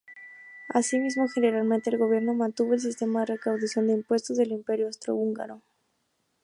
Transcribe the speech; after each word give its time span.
Asimismo, 0.69 1.27
generalmente 1.27 1.91
el 1.91 1.99
Gobierno 1.99 2.33
mantuvo 2.33 2.73
el 2.73 2.79
sistema 2.79 3.19
de 3.19 3.27
recaudación 3.35 3.85
de 3.85 3.93
impuestos 3.93 4.35
del 4.35 4.51
Imperio 4.51 4.87
austrohúngaro. 4.87 5.61